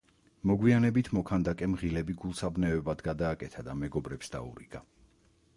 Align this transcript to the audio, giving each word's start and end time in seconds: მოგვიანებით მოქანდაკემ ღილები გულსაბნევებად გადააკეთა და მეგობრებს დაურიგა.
მოგვიანებით 0.51 1.09
მოქანდაკემ 1.17 1.75
ღილები 1.81 2.17
გულსაბნევებად 2.23 3.07
გადააკეთა 3.09 3.67
და 3.69 3.79
მეგობრებს 3.83 4.37
დაურიგა. 4.39 4.87